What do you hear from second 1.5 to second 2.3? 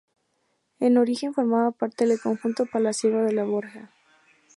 parte del